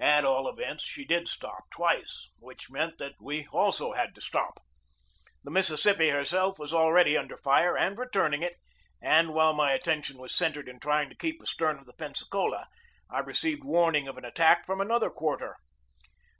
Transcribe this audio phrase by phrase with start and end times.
[0.00, 4.54] At all events, she did stop twice, which meant that we also had to stop.
[5.44, 8.56] The Mississippi herself was already under fire and returning it,
[9.02, 12.66] and while my attention was centred in trying to keep astern of the Pensacola,
[13.10, 15.56] I received warning of an attack from another quarter.